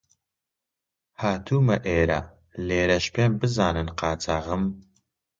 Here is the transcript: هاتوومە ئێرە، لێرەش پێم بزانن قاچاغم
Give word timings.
هاتوومە 1.21 1.77
ئێرە، 1.87 2.19
لێرەش 2.67 3.05
پێم 3.15 3.33
بزانن 3.41 3.87
قاچاغم 3.99 4.63